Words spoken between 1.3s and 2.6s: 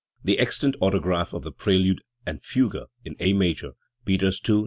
of the prelude and